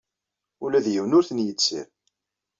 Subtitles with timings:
[0.63, 1.87] Ula d yiwen ur ten-yettir.